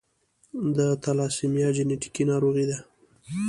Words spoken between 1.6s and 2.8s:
جینیټیکي ناروغي ده.